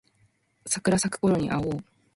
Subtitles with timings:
[0.65, 1.83] 桜咲くころに会おう